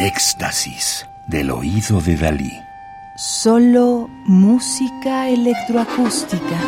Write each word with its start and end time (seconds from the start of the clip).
El 0.00 0.06
éxtasis 0.06 1.06
del 1.26 1.50
oído 1.50 2.00
de 2.00 2.16
Dalí. 2.16 2.58
Solo 3.18 4.08
música 4.24 5.28
electroacústica. 5.28 6.58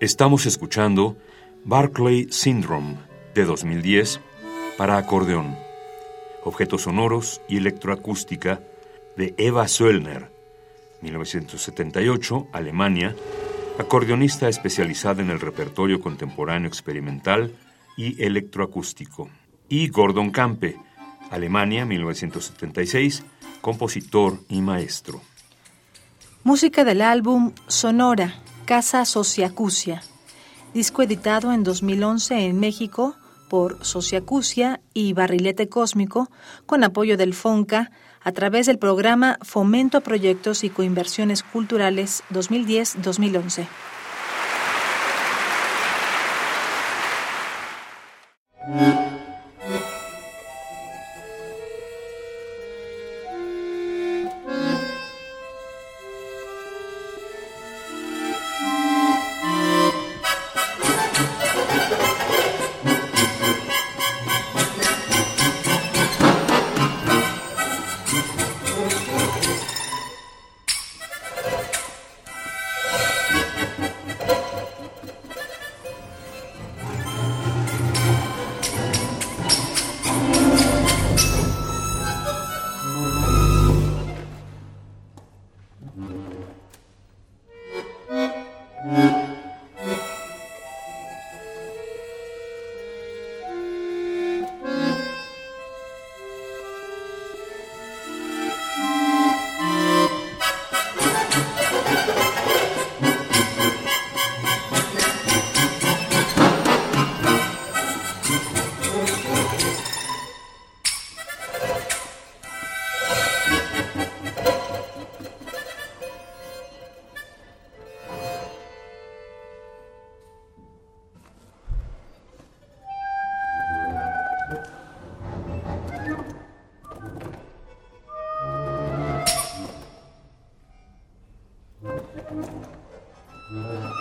Estamos 0.00 0.44
escuchando 0.46 1.16
Barclay 1.64 2.28
Syndrome 2.30 2.96
de 3.34 3.44
2010 3.44 4.20
para 4.76 4.96
acordeón, 4.96 5.56
objetos 6.44 6.82
sonoros 6.82 7.40
y 7.48 7.58
electroacústica 7.58 8.60
de 9.16 9.34
Eva 9.36 9.66
Söllner, 9.68 10.30
1978, 11.02 12.48
Alemania, 12.52 13.14
acordeonista 13.78 14.48
especializada 14.48 15.22
en 15.22 15.30
el 15.30 15.40
repertorio 15.40 16.00
contemporáneo 16.00 16.68
experimental 16.68 17.54
y 17.96 18.22
electroacústico. 18.22 19.28
Y 19.68 19.88
Gordon 19.88 20.30
Campe, 20.30 20.76
Alemania, 21.30 21.84
1976, 21.84 23.24
compositor 23.60 24.38
y 24.48 24.62
maestro. 24.62 25.20
Música 26.44 26.84
del 26.84 27.02
álbum 27.02 27.52
Sonora, 27.66 28.34
Casa 28.64 29.04
Sociacusia, 29.04 30.02
disco 30.74 31.02
editado 31.02 31.52
en 31.52 31.64
2011 31.64 32.46
en 32.46 32.60
México 32.60 33.16
por 33.48 33.84
Sociacusia 33.84 34.80
y 34.92 35.12
Barrilete 35.14 35.68
Cósmico, 35.68 36.30
con 36.66 36.84
apoyo 36.84 37.16
del 37.16 37.34
FONCA, 37.34 37.90
a 38.22 38.32
través 38.32 38.66
del 38.66 38.78
programa 38.78 39.38
Fomento 39.42 39.98
a 39.98 40.00
Proyectos 40.02 40.64
y 40.64 40.70
Coinversiones 40.70 41.42
Culturales 41.42 42.22
2010-2011. 42.30 43.66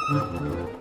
Mm-hmm. 0.09 0.77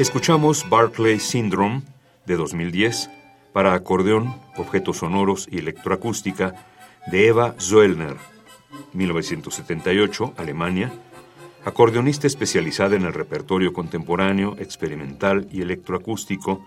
Escuchamos 0.00 0.66
Barclay 0.70 1.20
Syndrome 1.20 1.82
de 2.24 2.36
2010 2.36 3.10
para 3.52 3.74
acordeón, 3.74 4.34
objetos 4.56 4.96
sonoros 4.96 5.46
y 5.52 5.58
electroacústica 5.58 6.54
de 7.08 7.26
Eva 7.28 7.54
Zoellner, 7.60 8.16
1978, 8.94 10.32
Alemania, 10.38 10.90
acordeonista 11.66 12.26
especializada 12.26 12.96
en 12.96 13.02
el 13.02 13.12
repertorio 13.12 13.74
contemporáneo, 13.74 14.56
experimental 14.58 15.46
y 15.52 15.60
electroacústico, 15.60 16.64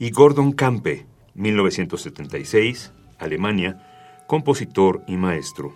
y 0.00 0.10
Gordon 0.10 0.50
Campe, 0.50 1.06
1976, 1.34 2.90
Alemania, 3.20 4.24
compositor 4.26 5.04
y 5.06 5.16
maestro. 5.16 5.72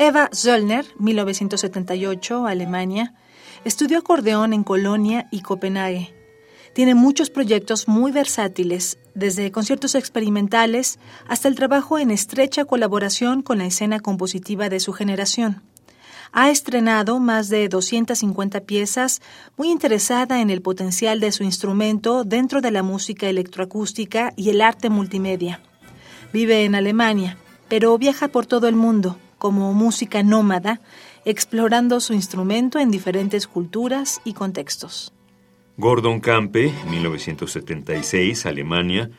Eva 0.00 0.30
Zollner, 0.34 0.84
1978, 0.98 2.44
Alemania, 2.44 3.14
estudió 3.64 3.98
acordeón 3.98 4.52
en 4.52 4.64
Colonia 4.64 5.28
y 5.30 5.42
Copenhague. 5.42 6.23
Tiene 6.74 6.96
muchos 6.96 7.30
proyectos 7.30 7.86
muy 7.86 8.10
versátiles, 8.10 8.98
desde 9.14 9.52
conciertos 9.52 9.94
experimentales 9.94 10.98
hasta 11.28 11.46
el 11.46 11.54
trabajo 11.54 12.00
en 12.00 12.10
estrecha 12.10 12.64
colaboración 12.64 13.42
con 13.42 13.58
la 13.58 13.66
escena 13.66 14.00
compositiva 14.00 14.68
de 14.68 14.80
su 14.80 14.92
generación. 14.92 15.62
Ha 16.32 16.50
estrenado 16.50 17.20
más 17.20 17.48
de 17.48 17.68
250 17.68 18.62
piezas, 18.62 19.22
muy 19.56 19.70
interesada 19.70 20.40
en 20.40 20.50
el 20.50 20.62
potencial 20.62 21.20
de 21.20 21.30
su 21.30 21.44
instrumento 21.44 22.24
dentro 22.24 22.60
de 22.60 22.72
la 22.72 22.82
música 22.82 23.28
electroacústica 23.28 24.32
y 24.34 24.50
el 24.50 24.60
arte 24.60 24.90
multimedia. 24.90 25.60
Vive 26.32 26.64
en 26.64 26.74
Alemania, 26.74 27.38
pero 27.68 27.96
viaja 27.98 28.26
por 28.26 28.46
todo 28.46 28.66
el 28.66 28.74
mundo 28.74 29.16
como 29.38 29.72
música 29.74 30.24
nómada, 30.24 30.80
explorando 31.24 32.00
su 32.00 32.14
instrumento 32.14 32.80
en 32.80 32.90
diferentes 32.90 33.46
culturas 33.46 34.20
y 34.24 34.32
contextos. 34.32 35.12
Gordon 35.76 36.20
Campe, 36.20 36.72
1976, 36.88 38.46
Alemania, 38.46 39.10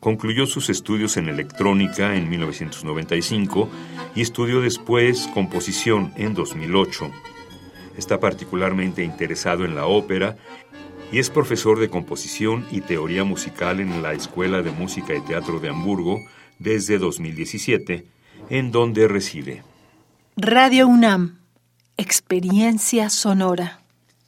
concluyó 0.00 0.46
sus 0.46 0.68
estudios 0.68 1.16
en 1.16 1.28
electrónica 1.28 2.16
en 2.16 2.28
1995 2.28 3.68
y 4.16 4.22
estudió 4.22 4.60
después 4.60 5.28
composición 5.32 6.12
en 6.16 6.34
2008. 6.34 7.12
Está 7.96 8.18
particularmente 8.18 9.04
interesado 9.04 9.64
en 9.64 9.76
la 9.76 9.86
ópera 9.86 10.36
y 11.12 11.20
es 11.20 11.30
profesor 11.30 11.78
de 11.78 11.90
composición 11.90 12.66
y 12.72 12.80
teoría 12.80 13.22
musical 13.22 13.78
en 13.78 14.02
la 14.02 14.12
Escuela 14.12 14.62
de 14.62 14.72
Música 14.72 15.14
y 15.14 15.20
Teatro 15.20 15.60
de 15.60 15.68
Hamburgo 15.68 16.18
desde 16.58 16.98
2017, 16.98 18.04
en 18.48 18.72
donde 18.72 19.06
reside. 19.06 19.62
Radio 20.36 20.88
UNAM, 20.88 21.38
experiencia 21.96 23.10
sonora. 23.10 23.80